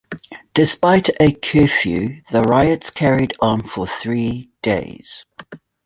[0.55, 5.25] Despite a curfew, the riots carried on for three days.